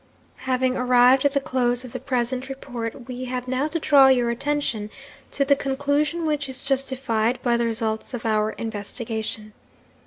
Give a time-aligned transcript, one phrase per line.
[0.37, 4.31] 'Having arrived at the close of the present report, we have now to draw your
[4.31, 4.89] attention
[5.29, 9.53] to the conclusion which is justified by the results of our investigation.